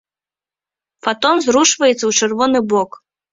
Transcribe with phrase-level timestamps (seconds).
[1.07, 2.99] Фатон зрушваецца ў чырвоны бок.